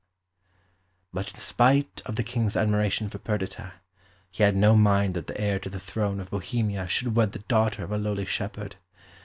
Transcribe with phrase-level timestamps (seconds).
[1.13, 3.73] But in spite of the King's admiration for Perdita,
[4.31, 7.39] he had no mind that the heir to the throne of Bohemia should wed the
[7.47, 8.77] daughter of a lowly shepherd.